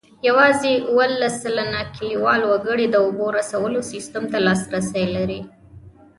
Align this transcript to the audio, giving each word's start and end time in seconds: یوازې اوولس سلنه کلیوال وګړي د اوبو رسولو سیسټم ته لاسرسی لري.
یوازې 0.27 0.71
اوولس 0.89 1.33
سلنه 1.43 1.81
کلیوال 1.95 2.41
وګړي 2.45 2.85
د 2.89 2.95
اوبو 3.05 3.25
رسولو 3.39 3.79
سیسټم 3.91 4.23
ته 4.31 4.37
لاسرسی 4.47 5.05
لري. 5.15 5.41